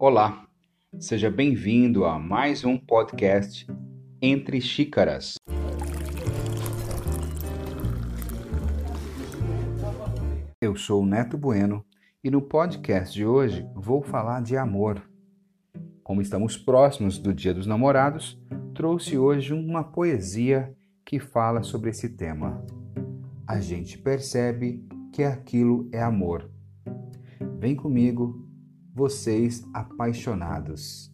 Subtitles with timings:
[0.00, 0.46] Olá,
[1.00, 3.66] seja bem-vindo a mais um podcast
[4.22, 5.34] Entre Xícaras.
[10.60, 11.84] Eu sou o Neto Bueno
[12.22, 15.02] e no podcast de hoje vou falar de amor.
[16.04, 18.40] Como estamos próximos do Dia dos Namorados,
[18.76, 20.72] trouxe hoje uma poesia
[21.04, 22.64] que fala sobre esse tema.
[23.44, 26.48] A gente percebe que aquilo é amor.
[27.58, 28.47] Vem comigo
[28.98, 31.08] vocês apaixonados.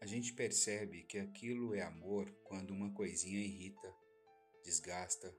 [0.00, 3.94] A gente percebe que aquilo é amor quando uma coisinha irrita,
[4.64, 5.30] desgasta,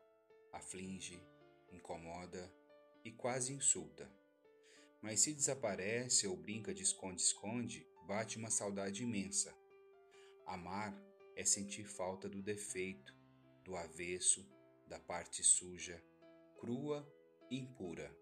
[0.54, 1.20] aflige,
[1.72, 2.54] incomoda
[3.04, 4.08] e quase insulta.
[5.02, 9.52] Mas se desaparece ou brinca de esconde-esconde, bate uma saudade imensa.
[10.46, 10.96] Amar
[11.36, 13.16] é sentir falta do defeito,
[13.64, 14.48] do avesso,
[14.92, 16.04] da parte suja,
[16.60, 17.08] crua
[17.50, 18.14] e impura.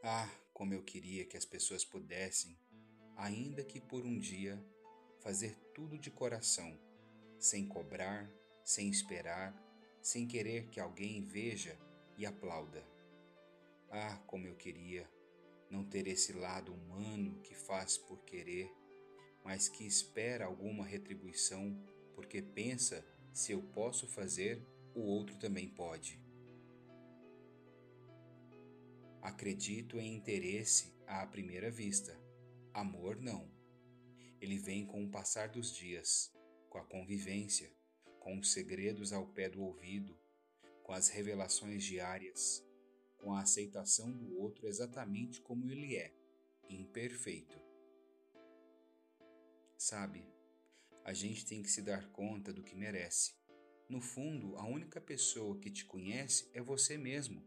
[0.00, 2.56] Ah, como eu queria que as pessoas pudessem,
[3.16, 4.64] ainda que por um dia,
[5.18, 6.78] fazer tudo de coração,
[7.36, 8.32] sem cobrar,
[8.64, 9.52] sem esperar,
[10.00, 11.76] sem querer que alguém veja
[12.16, 12.86] e aplauda.
[13.90, 15.10] Ah, como eu queria
[15.68, 18.72] não ter esse lado humano que faz por querer,
[19.42, 21.76] mas que espera alguma retribuição
[22.14, 23.04] porque pensa
[23.38, 24.60] se eu posso fazer,
[24.96, 26.20] o outro também pode.
[29.22, 32.18] Acredito em interesse à primeira vista.
[32.74, 33.48] Amor não.
[34.40, 36.34] Ele vem com o passar dos dias,
[36.68, 37.72] com a convivência,
[38.18, 40.18] com os segredos ao pé do ouvido,
[40.82, 42.66] com as revelações diárias,
[43.18, 46.12] com a aceitação do outro exatamente como ele é,
[46.68, 47.56] imperfeito.
[49.76, 50.26] Sabe,
[51.08, 53.32] a gente tem que se dar conta do que merece.
[53.88, 57.42] No fundo, a única pessoa que te conhece é você mesmo.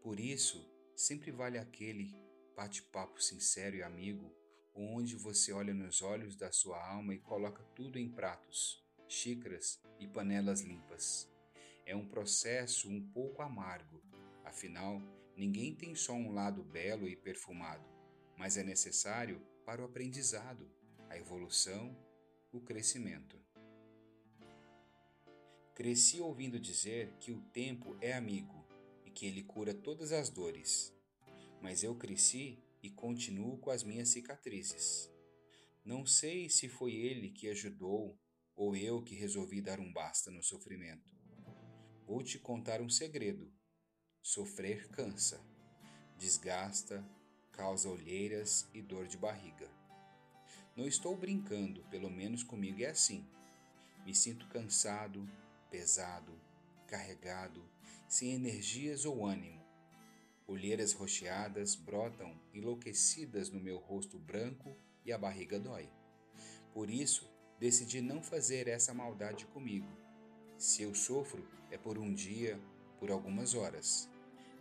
[0.00, 2.14] Por isso, sempre vale aquele
[2.54, 4.32] bate-papo sincero e amigo,
[4.72, 10.06] onde você olha nos olhos da sua alma e coloca tudo em pratos, xícaras e
[10.06, 11.28] panelas limpas.
[11.84, 14.00] É um processo um pouco amargo,
[14.44, 15.02] afinal,
[15.36, 17.84] ninguém tem só um lado belo e perfumado,
[18.38, 20.70] mas é necessário para o aprendizado,
[21.10, 22.05] a evolução
[22.56, 23.38] o crescimento.
[25.74, 28.66] Cresci ouvindo dizer que o tempo é amigo
[29.04, 30.94] e que ele cura todas as dores,
[31.60, 35.10] mas eu cresci e continuo com as minhas cicatrizes.
[35.84, 38.18] Não sei se foi ele que ajudou
[38.54, 41.14] ou eu que resolvi dar um basta no sofrimento.
[42.06, 43.52] Vou te contar um segredo:
[44.22, 45.44] sofrer cansa,
[46.16, 47.06] desgasta,
[47.52, 49.75] causa olheiras e dor de barriga.
[50.76, 53.24] Não estou brincando, pelo menos comigo é assim.
[54.04, 55.26] Me sinto cansado,
[55.70, 56.38] pesado,
[56.86, 57.64] carregado,
[58.06, 59.64] sem energias ou ânimo.
[60.46, 65.88] Olheiras rocheadas brotam enlouquecidas no meu rosto branco e a barriga dói.
[66.74, 67.26] Por isso,
[67.58, 69.88] decidi não fazer essa maldade comigo.
[70.58, 72.60] Se eu sofro, é por um dia,
[73.00, 74.10] por algumas horas.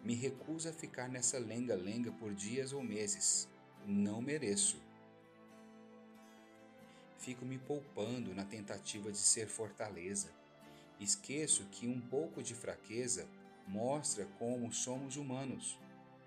[0.01, 3.49] Me recuso a ficar nessa lenga-lenga por dias ou meses.
[3.85, 4.84] Não mereço.
[7.25, 10.31] Fico me poupando na tentativa de ser fortaleza.
[10.99, 13.27] Esqueço que um pouco de fraqueza
[13.67, 15.75] mostra como somos humanos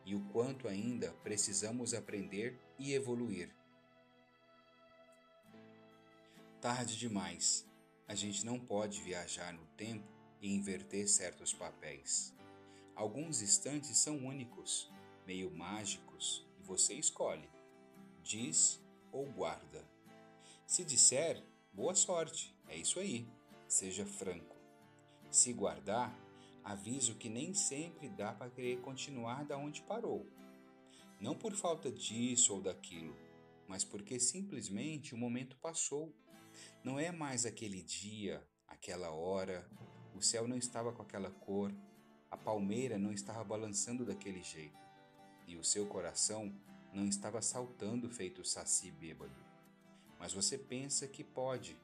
[0.05, 3.49] e o quanto ainda precisamos aprender e evoluir.
[6.61, 7.65] Tarde demais.
[8.09, 10.09] A gente não pode viajar no tempo
[10.43, 12.35] e inverter certos papéis.
[12.97, 14.91] Alguns instantes são únicos,
[15.25, 17.49] meio mágicos, e você escolhe:
[18.25, 18.81] diz
[19.13, 19.98] ou guarda.
[20.69, 21.43] Se disser,
[21.73, 23.27] boa sorte, é isso aí,
[23.67, 24.55] seja franco.
[25.31, 26.15] Se guardar,
[26.63, 30.27] aviso que nem sempre dá para querer continuar da onde parou.
[31.19, 33.17] Não por falta disso ou daquilo,
[33.67, 36.15] mas porque simplesmente o momento passou.
[36.85, 39.67] Não é mais aquele dia, aquela hora,
[40.15, 41.75] o céu não estava com aquela cor,
[42.31, 44.77] a palmeira não estava balançando daquele jeito,
[45.47, 46.55] e o seu coração
[46.93, 49.48] não estava saltando feito saci bêbado
[50.19, 51.77] mas você pensa que pode.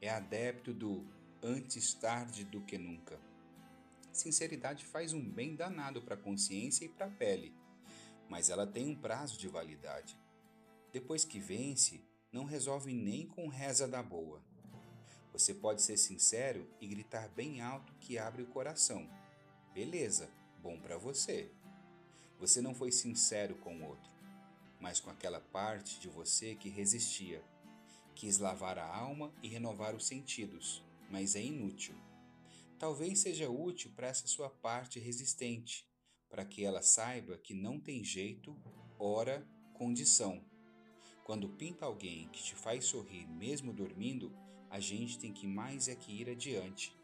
[0.00, 1.06] É adepto do
[1.42, 3.18] antes tarde do que nunca.
[4.12, 7.54] Sinceridade faz um bem danado para a consciência e para a pele,
[8.28, 10.18] mas ela tem um prazo de validade.
[10.92, 14.42] Depois que vence, não resolve nem com reza da boa.
[15.32, 19.08] Você pode ser sincero e gritar bem alto que abre o coração.
[19.72, 20.28] Beleza,
[20.62, 21.50] bom para você.
[22.38, 24.10] Você não foi sincero com o outro,
[24.78, 27.42] mas com aquela parte de você que resistia
[28.14, 31.94] Quis lavar a alma e renovar os sentidos, mas é inútil.
[32.78, 35.88] talvez seja útil para essa sua parte resistente,
[36.28, 38.56] para que ela saiba que não tem jeito,
[38.98, 40.44] hora, condição.
[41.24, 44.36] Quando pinta alguém que te faz sorrir mesmo dormindo,
[44.68, 46.96] a gente tem que mais é que ir adiante,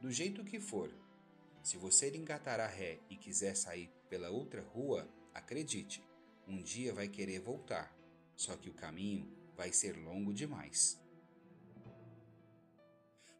[0.00, 0.92] do jeito que for.
[1.62, 6.02] Se você engatar a ré e quiser sair pela outra rua, acredite,
[6.48, 7.94] um dia vai querer voltar,
[8.34, 9.30] só que o caminho
[9.60, 10.98] vai ser longo demais.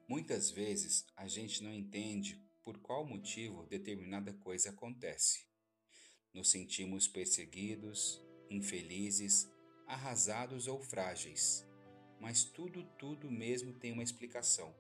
[0.07, 5.47] Muitas vezes a gente não entende por qual motivo determinada coisa acontece.
[6.35, 9.51] Nos sentimos perseguidos, infelizes,
[9.87, 11.67] arrasados ou frágeis.
[12.21, 14.75] Mas tudo, tudo mesmo tem uma explicação.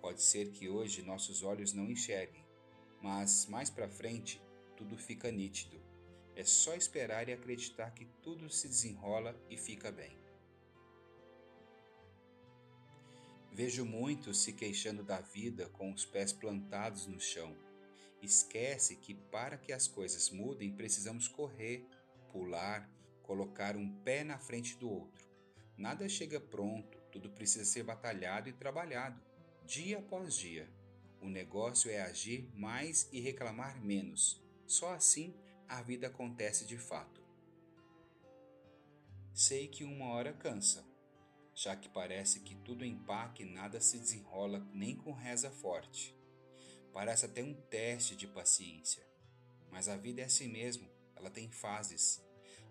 [0.00, 2.46] Pode ser que hoje nossos olhos não enxerguem,
[3.02, 4.40] mas mais para frente
[4.76, 5.82] tudo fica nítido.
[6.36, 10.29] É só esperar e acreditar que tudo se desenrola e fica bem.
[13.52, 17.56] Vejo muitos se queixando da vida com os pés plantados no chão.
[18.22, 21.84] Esquece que para que as coisas mudem precisamos correr,
[22.30, 22.88] pular,
[23.22, 25.28] colocar um pé na frente do outro.
[25.76, 29.20] Nada chega pronto, tudo precisa ser batalhado e trabalhado,
[29.66, 30.68] dia após dia.
[31.20, 34.40] O negócio é agir mais e reclamar menos.
[34.66, 35.34] Só assim
[35.68, 37.20] a vida acontece de fato.
[39.32, 40.84] Sei que uma hora cansa,
[41.62, 46.16] já que parece que tudo empaque e nada se desenrola nem com reza forte.
[46.90, 49.06] Parece até um teste de paciência.
[49.70, 52.24] Mas a vida é assim mesmo, ela tem fases.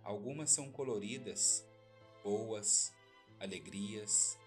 [0.03, 1.63] Algumas são coloridas,
[2.23, 2.91] boas,
[3.39, 4.39] alegrias,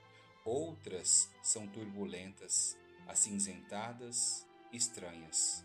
[0.45, 5.65] outras são turbulentas, acinzentadas, estranhas.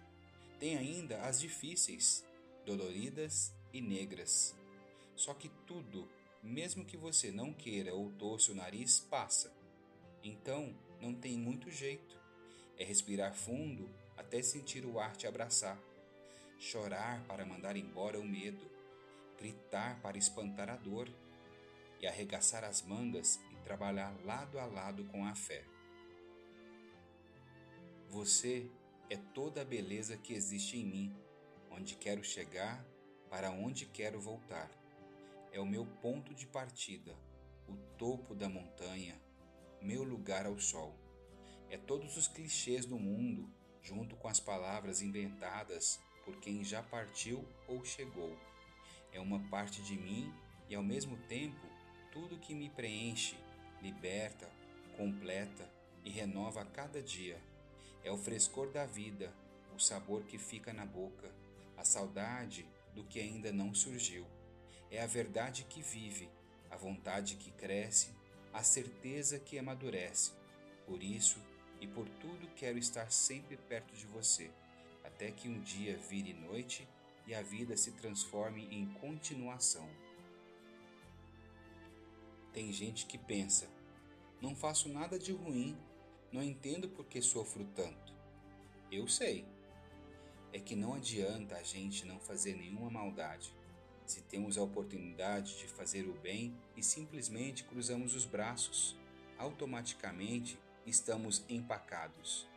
[0.60, 2.24] Tem ainda as difíceis,
[2.64, 4.56] doloridas e negras.
[5.16, 6.08] Só que tudo,
[6.42, 9.54] mesmo que você não queira ou torça o nariz, passa.
[10.24, 12.20] Então, não tem muito jeito.
[12.78, 15.80] É respirar fundo até sentir o ar te abraçar,
[16.60, 18.70] chorar para mandar embora o medo,
[19.38, 21.10] gritar para espantar a dor
[22.02, 25.64] e arregaçar as mangas e trabalhar lado a lado com a fé.
[28.10, 28.70] Você
[29.10, 31.16] é toda a beleza que existe em mim,
[31.72, 32.86] onde quero chegar,
[33.30, 34.70] para onde quero voltar.
[35.58, 37.18] É o meu ponto de partida,
[37.68, 39.20] o topo da montanha,
[39.82, 40.96] meu lugar ao sol.
[41.68, 43.50] É todos os clichês do mundo,
[43.82, 48.38] junto com as palavras inventadas por quem já partiu ou chegou
[49.18, 50.32] é uma parte de mim
[50.70, 51.66] e ao mesmo tempo
[52.12, 53.36] tudo que me preenche,
[53.82, 54.48] liberta,
[54.96, 55.68] completa
[56.06, 57.42] e renova a cada dia.
[58.04, 59.34] É o frescor da vida,
[59.76, 61.34] o sabor que fica na boca,
[61.76, 62.64] a saudade
[62.94, 64.24] do que ainda não surgiu.
[64.92, 66.30] É a verdade que vive,
[66.70, 68.16] a vontade que cresce,
[68.54, 70.32] a certeza que amadurece.
[70.86, 71.40] Por isso
[71.82, 74.50] e por tudo quero estar sempre perto de você,
[75.04, 76.88] até que um dia vire noite
[77.26, 79.88] e a vida se transforme em continuação.
[82.54, 83.68] Tem gente que pensa:
[84.42, 85.78] não faço nada de ruim,
[86.32, 88.14] não entendo por que sofro tanto.
[88.92, 89.46] Eu sei.
[90.54, 93.54] É que não adianta a gente não fazer nenhuma maldade.
[94.08, 98.96] Se temos a oportunidade de fazer o bem e simplesmente cruzamos os braços,
[99.38, 102.48] automaticamente estamos empacados.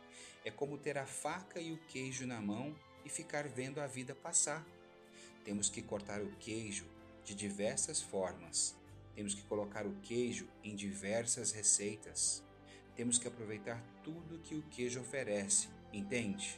[0.45, 4.15] É como ter a faca e o queijo na mão e ficar vendo a vida
[4.15, 4.65] passar.
[5.43, 6.85] Temos que cortar o queijo
[7.25, 8.73] de diversas formas.
[9.13, 12.41] Temos que colocar o queijo em diversas receitas.
[12.95, 16.57] Temos que aproveitar tudo que o queijo oferece, entende?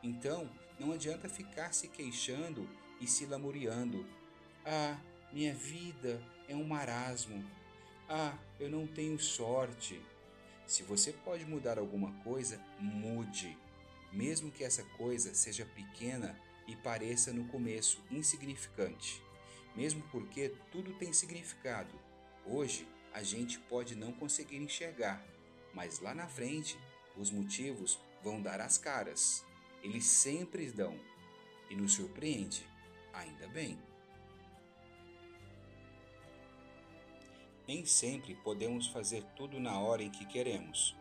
[0.00, 0.48] Então,
[0.78, 2.68] não adianta ficar se queixando
[3.00, 4.06] e se lamuriando.
[4.64, 4.98] Ah,
[5.32, 7.44] minha vida é um marasmo.
[8.08, 10.00] Ah, eu não tenho sorte.
[10.66, 13.56] Se você pode mudar alguma coisa, mude
[14.16, 19.22] mesmo que essa coisa seja pequena e pareça no começo insignificante.
[19.74, 21.90] Mesmo porque tudo tem significado.
[22.46, 25.22] Hoje a gente pode não conseguir enxergar,
[25.74, 26.78] mas lá na frente
[27.16, 29.44] os motivos vão dar as caras.
[29.82, 30.98] Eles sempre dão
[31.68, 32.66] e nos surpreende,
[33.16, 33.78] ainda bem.
[37.66, 40.94] Nem sempre podemos fazer tudo na hora em que queremos.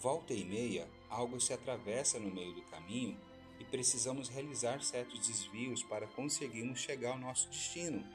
[0.00, 3.18] Volta e meia, algo se atravessa no meio do caminho
[3.60, 8.06] e precisamos realizar certos desvios para conseguirmos chegar ao nosso destino.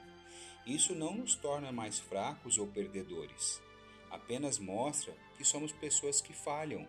[0.66, 3.62] Isso não nos torna mais fracos ou perdedores,
[4.10, 6.88] apenas mostra que somos pessoas que falham,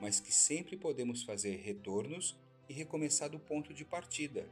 [0.00, 2.36] mas que sempre podemos fazer retornos
[2.68, 4.48] e recomeçar do ponto de partida.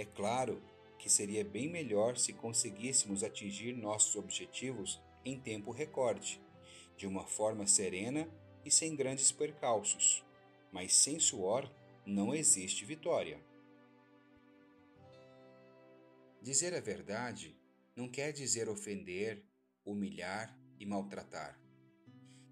[0.00, 0.62] É claro
[0.98, 6.40] que seria bem melhor se conseguíssemos atingir nossos objetivos em tempo recorde,
[6.96, 8.26] de uma forma serena
[8.64, 10.24] e sem grandes percalços.
[10.72, 11.70] mas sem suor
[12.06, 13.44] não existe vitória.
[16.40, 17.54] Dizer a verdade
[17.94, 19.44] não quer dizer ofender,
[19.84, 21.60] humilhar e maltratar.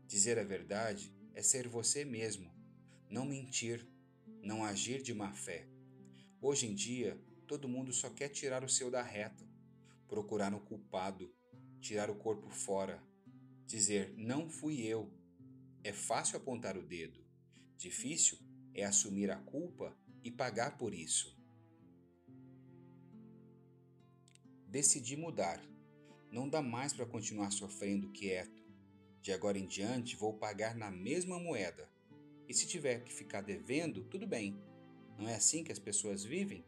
[0.06, 2.52] Dizer a verdade é ser você mesmo,
[3.08, 3.88] não mentir,
[4.42, 5.66] não agir de má fé.
[6.42, 9.42] Hoje em dia, todo mundo só quer tirar o seu da reta,
[10.06, 11.34] procurar um culpado,
[11.80, 13.02] tirar o corpo fora,
[13.66, 15.10] dizer não fui eu.
[15.82, 17.24] É fácil apontar o dedo,
[17.78, 18.38] difícil
[18.74, 21.36] é assumir a culpa e pagar por isso.
[24.66, 25.58] Decidi mudar.
[26.30, 28.62] Não dá mais para continuar sofrendo quieto.
[29.22, 31.90] De agora em diante vou pagar na mesma moeda.
[32.46, 34.62] E se tiver que ficar devendo, tudo bem.
[35.18, 36.64] Não é assim que as pessoas vivem?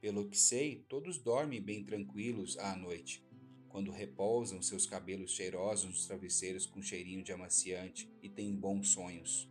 [0.00, 3.26] Pelo que sei, todos dormem bem tranquilos à noite,
[3.68, 9.50] quando repousam seus cabelos cheirosos nos travesseiros com cheirinho de amaciante e têm bons sonhos.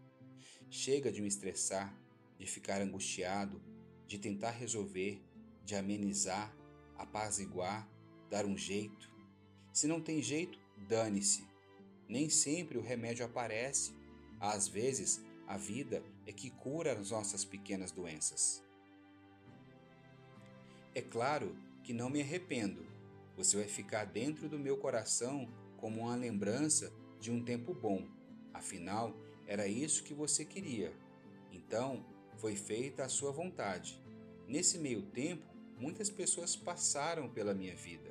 [0.70, 1.94] Chega de me estressar,
[2.40, 3.62] de ficar angustiado,
[4.08, 5.22] de tentar resolver,
[5.66, 6.56] de amenizar,
[6.98, 7.90] apaziguar,
[8.30, 9.12] dar um jeito.
[9.74, 11.46] Se não tem jeito, dane-se.
[12.08, 13.94] Nem sempre o remédio aparece.
[14.40, 18.66] Às vezes, a vida é que cura as nossas pequenas doenças.
[20.98, 22.84] É claro que não me arrependo.
[23.36, 28.08] Você vai ficar dentro do meu coração como uma lembrança de um tempo bom.
[28.52, 30.92] Afinal, era isso que você queria.
[31.52, 32.04] Então,
[32.38, 34.02] foi feita a sua vontade.
[34.48, 35.46] Nesse meio tempo,
[35.78, 38.10] muitas pessoas passaram pela minha vida.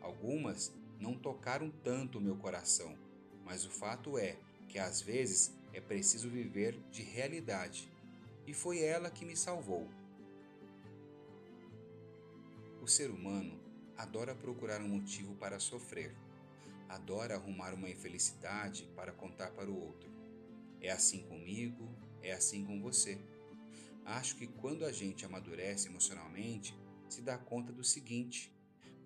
[0.00, 2.96] Algumas não tocaram tanto o meu coração,
[3.44, 4.38] mas o fato é
[4.70, 7.92] que às vezes é preciso viver de realidade.
[8.46, 9.86] E foi ela que me salvou.
[12.82, 13.60] O ser humano
[13.96, 16.16] adora procurar um motivo para sofrer,
[16.88, 20.10] adora arrumar uma infelicidade para contar para o outro.
[20.80, 21.88] É assim comigo,
[22.20, 23.20] é assim com você.
[24.04, 26.76] Acho que quando a gente amadurece emocionalmente,
[27.08, 28.52] se dá conta do seguinte: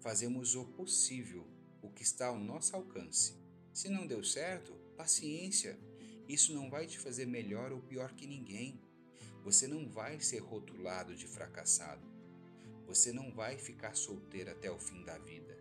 [0.00, 1.47] fazemos o possível,
[1.83, 3.35] o que está ao nosso alcance.
[3.75, 5.78] Se não deu certo, paciência.
[6.26, 8.80] Isso não vai te fazer melhor ou pior que ninguém.
[9.45, 12.15] Você não vai ser rotulado de fracassado.
[12.87, 15.57] Você não vai ficar solteiro até o fim da vida.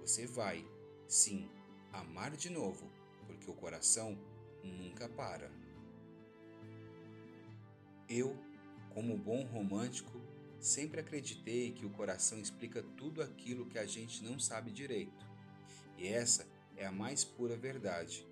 [0.00, 0.66] Você vai,
[1.08, 1.50] sim,
[1.92, 2.90] amar de novo,
[3.26, 4.18] porque o coração
[4.62, 5.50] nunca para.
[8.08, 8.36] Eu,
[8.92, 10.20] como bom romântico,
[10.60, 15.26] Sempre acreditei que o coração explica tudo aquilo que a gente não sabe direito.
[15.96, 18.26] E essa é a mais pura verdade.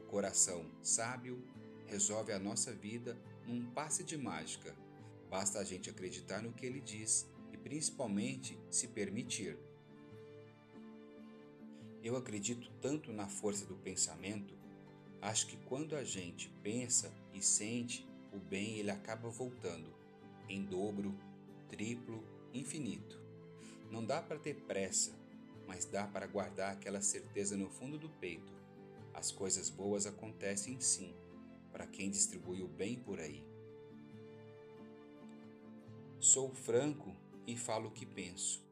[0.00, 1.40] O coração sábio
[1.86, 3.16] resolve a nossa vida
[3.46, 4.74] num passe de mágica.
[5.30, 7.28] Basta a gente acreditar no que ele diz
[7.68, 9.58] principalmente se permitir.
[12.02, 14.54] Eu acredito tanto na força do pensamento,
[15.20, 19.94] acho que quando a gente pensa e sente, o bem ele acaba voltando
[20.48, 21.14] em dobro
[21.68, 23.20] triplo, infinito.
[23.90, 25.12] Não dá para ter pressa,
[25.66, 28.50] mas dá para guardar aquela certeza no fundo do peito.
[29.12, 31.14] As coisas boas acontecem sim,
[31.70, 33.44] para quem distribui o bem por aí.
[36.18, 37.14] Sou franco
[37.48, 38.62] e falo o que penso.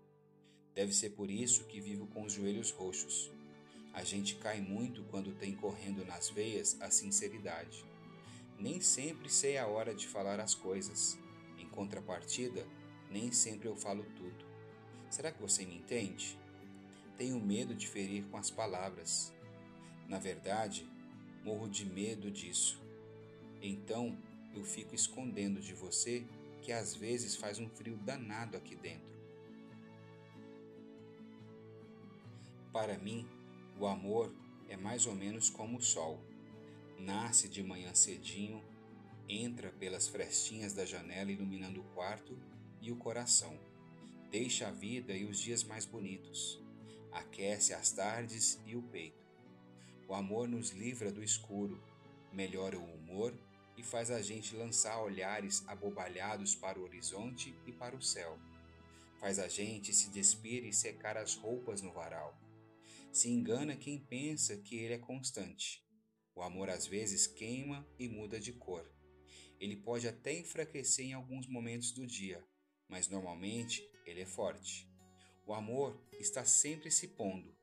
[0.75, 3.33] Deve ser por isso que vivo com os joelhos roxos.
[3.95, 7.87] A gente cai muito quando tem correndo nas veias a sinceridade.
[8.59, 11.19] Nem sempre sei a hora de falar as coisas.
[11.59, 12.69] Em contrapartida,
[13.11, 14.45] nem sempre eu falo tudo.
[15.09, 16.39] Será que você me entende?
[17.17, 19.33] Tenho medo de ferir com as palavras.
[20.07, 20.87] Na verdade,
[21.43, 22.79] morro de medo disso.
[23.63, 24.15] Então,
[24.55, 26.27] eu fico escondendo de você
[26.67, 29.15] que às vezes faz um frio danado aqui dentro.
[32.73, 33.25] Para mim,
[33.79, 34.35] o amor
[34.69, 36.21] é mais ou menos como o sol.
[36.99, 38.65] Nasce de manhã cedinho,
[39.29, 42.37] entra pelas frestinhas da janela iluminando o quarto
[42.83, 43.57] e o coração.
[44.33, 46.61] Deixa a vida e os dias mais bonitos.
[47.13, 49.25] Aquece as tardes e o peito.
[50.09, 51.81] O amor nos livra do escuro,
[52.33, 53.33] melhora o humor
[53.77, 58.39] e faz a gente lançar olhares abobalhados para o horizonte e para o céu.
[59.21, 62.39] Faz a gente se despir e secar as roupas no varal.
[63.13, 65.85] Se engana quem pensa que ele é constante.
[66.35, 68.91] O amor às vezes queima e muda de cor.
[69.59, 72.45] Ele pode até enfraquecer em alguns momentos do dia,
[72.89, 74.87] mas normalmente ele é forte.
[75.47, 77.57] O amor está sempre se pondo,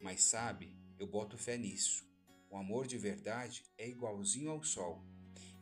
[0.00, 2.04] mas sabe, eu boto fé nisso.
[2.50, 5.04] O amor de verdade é igualzinho ao sol.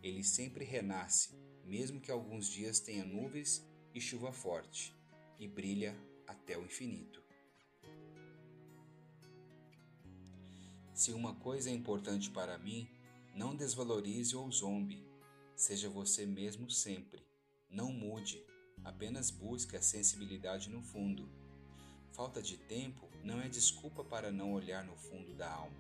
[0.03, 1.31] Ele sempre renasce,
[1.65, 4.95] mesmo que alguns dias tenha nuvens e chuva forte,
[5.39, 7.23] e brilha até o infinito.
[10.95, 12.89] Se uma coisa é importante para mim,
[13.35, 15.07] não desvalorize ou zombe.
[15.55, 17.23] Seja você mesmo sempre.
[17.69, 18.43] Não mude,
[18.83, 21.29] apenas busque a sensibilidade no fundo.
[22.13, 25.77] Falta de tempo não é desculpa para não olhar no fundo da alma.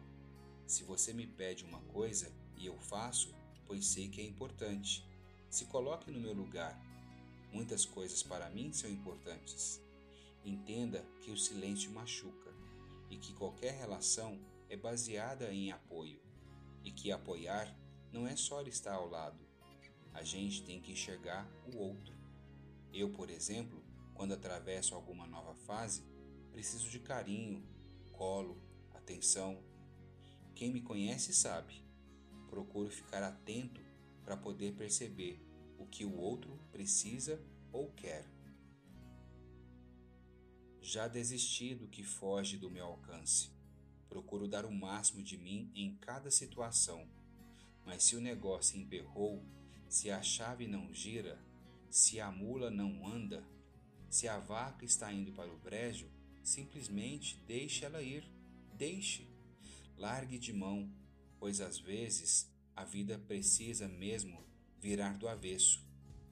[0.66, 3.35] Se você me pede uma coisa e eu faço,
[3.66, 5.04] pois sei que é importante.
[5.50, 6.80] Se coloque no meu lugar.
[7.52, 9.80] Muitas coisas para mim são importantes.
[10.44, 12.52] Entenda que o silêncio machuca
[13.11, 16.20] e que qualquer relação é baseada em apoio
[16.85, 17.75] e que apoiar
[18.12, 19.44] não é só estar ao lado.
[20.14, 22.14] A gente tem que enxergar o outro.
[22.92, 23.82] Eu, por exemplo,
[24.14, 26.02] quando atravesso alguma nova fase,
[26.52, 27.62] preciso de carinho,
[28.12, 28.56] colo,
[28.94, 29.62] atenção.
[30.54, 31.86] Quem me conhece sabe.
[32.49, 33.81] Procuro ficar atento
[34.25, 35.41] para poder perceber
[35.79, 37.41] o que o outro precisa
[37.73, 38.26] ou quer.
[40.81, 43.50] Já desisti do que foge do meu alcance.
[44.09, 47.09] Procuro dar o máximo de mim em cada situação.
[47.85, 49.45] Mas se o negócio emperrou,
[49.88, 51.38] se a chave não gira,
[51.91, 53.45] se a mula não anda,
[54.09, 56.09] se a vaca está indo para o brejo,
[56.43, 58.25] simplesmente deixe ela ir.
[58.75, 59.29] Deixe.
[59.97, 60.91] Largue de mão,
[61.38, 64.45] pois às vezes a vida precisa mesmo
[64.78, 65.85] virar do avesso.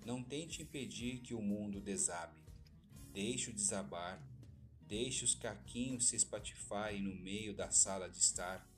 [0.05, 2.39] Não tente impedir que o mundo desabe.
[3.13, 4.23] Deixe-o desabar.
[4.83, 8.69] Deixe os caquinhos se espatifarem no meio da sala de estar.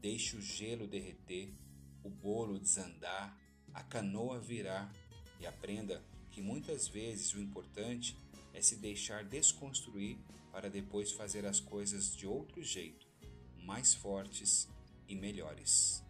[0.00, 1.54] Deixe o gelo derreter,
[2.02, 3.38] o bolo desandar,
[3.74, 4.90] a canoa virar.
[5.38, 8.16] E aprenda que muitas vezes o importante
[8.54, 10.16] é se deixar desconstruir
[10.50, 13.06] para depois fazer as coisas de outro jeito,
[13.64, 14.68] mais fortes
[15.12, 16.02] e melhores.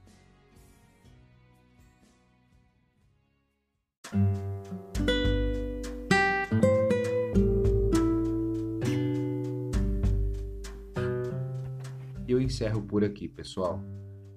[12.26, 13.78] Eu encerro por aqui, pessoal,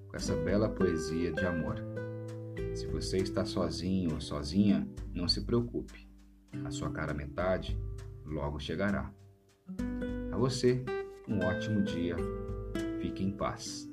[0.08, 1.76] com essa bela poesia de amor.
[2.74, 6.06] Se você está sozinho ou sozinha, não se preocupe.
[6.64, 7.78] A sua cara metade
[8.24, 9.10] logo chegará.
[10.32, 10.84] A você,
[11.26, 12.16] um ótimo dia.
[13.00, 13.88] Fique em paz.